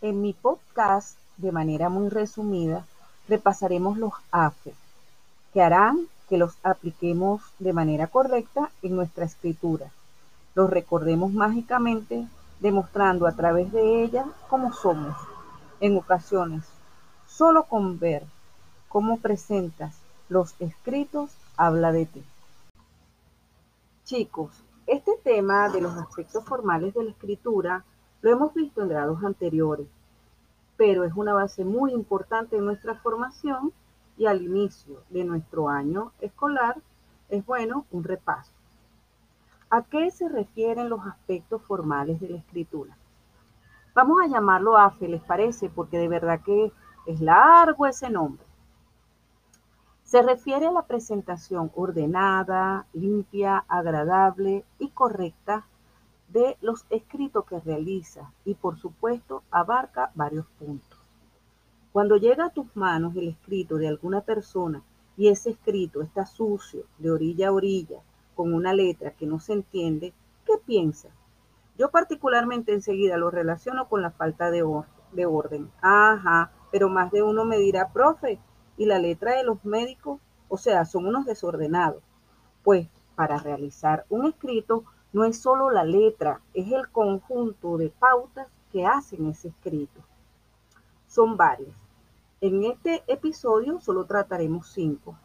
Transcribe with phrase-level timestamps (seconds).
[0.00, 2.86] En mi podcast, de manera muy resumida,
[3.28, 4.72] repasaremos los AFE,
[5.52, 9.90] que harán que los apliquemos de manera correcta en nuestra escritura.
[10.54, 12.28] Los recordemos mágicamente,
[12.60, 15.16] demostrando a través de ella cómo somos.
[15.80, 16.64] En ocasiones,
[17.26, 18.22] solo con ver
[18.88, 19.96] cómo presentas
[20.28, 22.22] los escritos, habla de ti.
[24.04, 24.52] Chicos,
[24.86, 27.84] este tema de los aspectos formales de la escritura
[28.20, 29.86] lo hemos visto en grados anteriores,
[30.76, 33.72] pero es una base muy importante en nuestra formación
[34.16, 36.76] y al inicio de nuestro año escolar
[37.28, 38.52] es bueno un repaso.
[39.70, 42.96] ¿A qué se refieren los aspectos formales de la escritura?
[43.94, 45.68] Vamos a llamarlo AFE, ¿les parece?
[45.68, 46.72] Porque de verdad que
[47.06, 48.44] es largo ese nombre.
[50.04, 55.66] Se refiere a la presentación ordenada, limpia, agradable y correcta
[56.28, 60.98] de los escritos que realiza y por supuesto abarca varios puntos.
[61.92, 64.82] Cuando llega a tus manos el escrito de alguna persona
[65.16, 68.00] y ese escrito está sucio de orilla a orilla
[68.34, 70.12] con una letra que no se entiende,
[70.44, 71.12] ¿qué piensas?
[71.76, 74.64] Yo particularmente enseguida lo relaciono con la falta de,
[75.12, 75.70] de orden.
[75.80, 78.38] Ajá, pero más de uno me dirá, profe,
[78.76, 82.02] y la letra de los médicos, o sea, son unos desordenados.
[82.62, 88.48] Pues para realizar un escrito no es solo la letra, es el conjunto de pautas
[88.70, 90.00] que hacen ese escrito.
[91.06, 91.74] Son varias.
[92.40, 95.16] En este episodio solo trataremos cinco,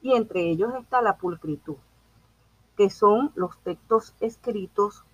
[0.00, 1.76] y entre ellos está la pulcritud,
[2.76, 5.04] que son los textos escritos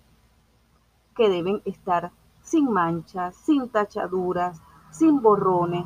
[1.15, 5.85] que deben estar sin manchas, sin tachaduras, sin borrones,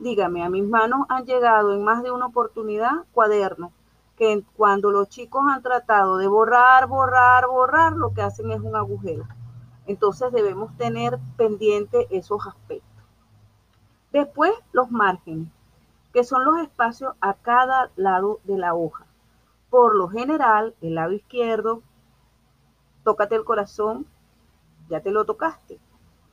[0.00, 3.70] Dígame, a mis manos han llegado en más de una oportunidad cuadernos
[4.20, 8.76] que cuando los chicos han tratado de borrar, borrar, borrar, lo que hacen es un
[8.76, 9.26] agujero.
[9.86, 13.02] Entonces debemos tener pendiente esos aspectos.
[14.12, 15.48] Después, los márgenes,
[16.12, 19.06] que son los espacios a cada lado de la hoja.
[19.70, 21.82] Por lo general, el lado izquierdo,
[23.04, 24.06] tócate el corazón,
[24.90, 25.80] ya te lo tocaste.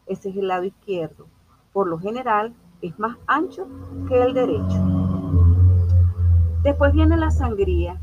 [0.07, 1.27] Ese es el lado izquierdo.
[1.71, 3.65] Por lo general, es más ancho
[4.09, 5.06] que el derecho.
[6.77, 7.99] Después viene la sangría.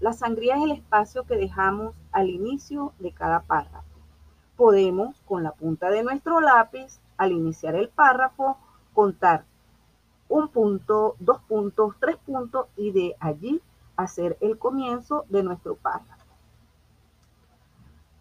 [0.00, 4.00] La sangría es el espacio que dejamos al inicio de cada párrafo.
[4.56, 8.58] Podemos, con la punta de nuestro lápiz, al iniciar el párrafo,
[8.94, 9.44] contar
[10.28, 13.62] un punto, dos puntos, tres puntos y de allí
[13.96, 16.26] hacer el comienzo de nuestro párrafo.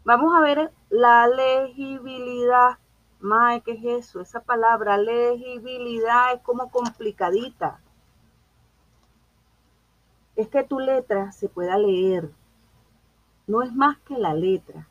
[0.04, 2.78] Vamos a ver la legibilidad
[3.22, 4.22] Mae, ¿qué es eso?
[4.22, 7.80] Esa palabra legibilidad es como complicadita.
[10.36, 12.32] Es que tu letra se pueda leer.
[13.48, 14.88] No es más que la letra.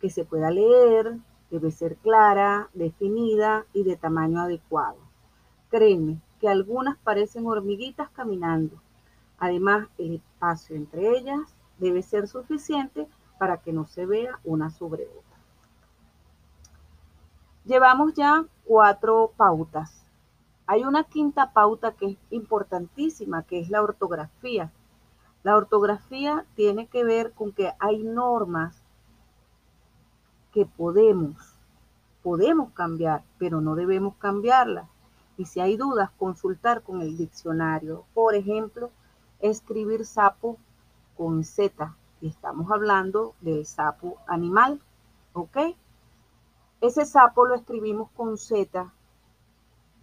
[0.00, 1.16] Que se pueda leer,
[1.50, 4.98] debe ser clara, definida y de tamaño adecuado.
[5.70, 8.80] Créeme que algunas parecen hormiguitas caminando.
[9.38, 13.06] Además, el espacio entre ellas debe ser suficiente
[13.38, 15.36] para que no se vea una sobre otra.
[17.64, 20.05] Llevamos ya cuatro pautas.
[20.66, 24.72] Hay una quinta pauta que es importantísima, que es la ortografía.
[25.44, 28.82] La ortografía tiene que ver con que hay normas
[30.52, 31.36] que podemos,
[32.22, 34.88] podemos cambiar, pero no debemos cambiarlas.
[35.36, 38.04] Y si hay dudas, consultar con el diccionario.
[38.14, 38.90] Por ejemplo,
[39.40, 40.58] escribir sapo
[41.16, 41.94] con Z.
[42.20, 44.80] Y estamos hablando del sapo animal.
[45.34, 45.58] ¿Ok?
[46.80, 48.90] Ese sapo lo escribimos con Z.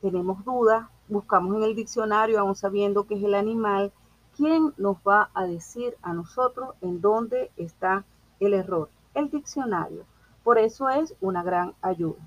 [0.03, 3.93] Tenemos dudas, buscamos en el diccionario, aún sabiendo que es el animal.
[4.35, 8.03] ¿Quién nos va a decir a nosotros en dónde está
[8.41, 8.89] el error?
[9.13, 10.03] El diccionario.
[10.43, 12.19] Por eso es una gran ayuda.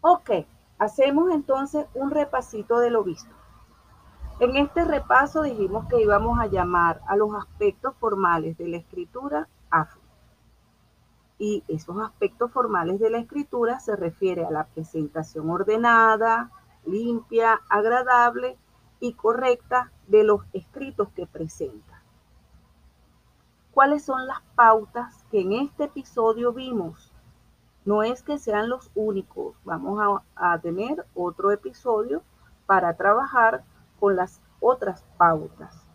[0.00, 0.30] Ok,
[0.78, 3.34] hacemos entonces un repasito de lo visto.
[4.40, 9.48] En este repaso dijimos que íbamos a llamar a los aspectos formales de la escritura
[9.68, 10.05] afro
[11.38, 16.50] y esos aspectos formales de la escritura se refiere a la presentación ordenada,
[16.86, 18.56] limpia, agradable
[19.00, 22.02] y correcta de los escritos que presenta.
[23.72, 27.12] ¿Cuáles son las pautas que en este episodio vimos?
[27.84, 32.22] No es que sean los únicos, vamos a, tener otro episodio
[32.64, 33.64] para trabajar
[34.00, 35.86] con las otras pautas.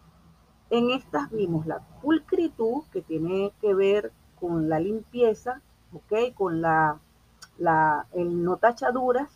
[0.70, 5.62] En estas vimos la pulcritud, que tiene que ver con la limpieza,
[5.94, 6.34] ¿ok?
[6.34, 7.00] Con la,
[7.60, 9.30] la el no tachaduras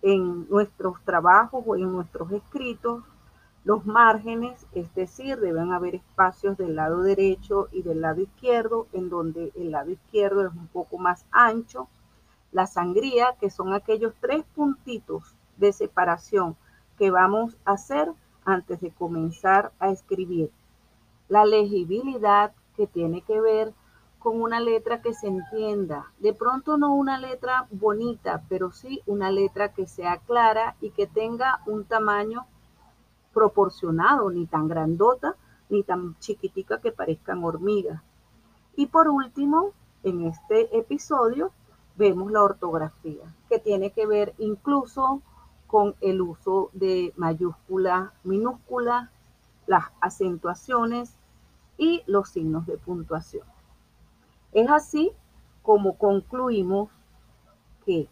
[0.00, 3.04] en nuestros trabajos o en nuestros escritos,
[3.64, 9.10] los márgenes, es decir, deben haber espacios del lado derecho y del lado izquierdo, en
[9.10, 11.88] donde el lado izquierdo es un poco más ancho,
[12.52, 16.56] la sangría, que son aquellos tres puntitos de separación
[16.96, 18.10] que vamos a hacer
[18.44, 20.50] antes de comenzar a escribir.
[21.28, 23.72] La legibilidad, que tiene que ver
[24.26, 26.10] con una letra que se entienda.
[26.18, 31.06] De pronto no una letra bonita, pero sí una letra que sea clara y que
[31.06, 32.44] tenga un tamaño
[33.32, 35.36] proporcionado, ni tan grandota,
[35.68, 38.02] ni tan chiquitica que parezcan hormigas.
[38.74, 39.70] Y por último,
[40.02, 41.52] en este episodio
[41.94, 45.22] vemos la ortografía, que tiene que ver incluso
[45.68, 49.08] con el uso de mayúscula, minúscula,
[49.68, 51.14] las acentuaciones
[51.78, 53.46] y los signos de puntuación.
[54.52, 55.12] Es así
[55.62, 56.88] como concluimos
[57.84, 58.08] que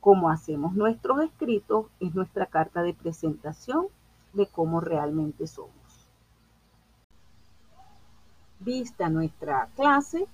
[0.00, 3.86] como hacemos nuestros escritos es nuestra carta de presentación
[4.32, 5.74] de cómo realmente somos.
[8.60, 10.26] Vista nuestra clase,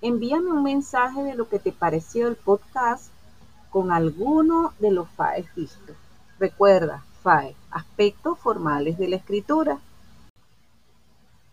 [0.00, 3.10] envíame un mensaje de lo que te pareció el podcast
[3.70, 5.96] con alguno de los FAE vistos.
[6.38, 9.78] Recuerda, FAE, aspectos formales de la escritura.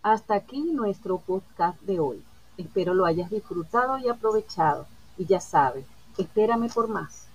[0.03, 2.23] Hasta aquí nuestro podcast de hoy.
[2.57, 4.87] Espero lo hayas disfrutado y aprovechado.
[5.17, 5.85] Y ya sabes,
[6.17, 7.27] espérame por más.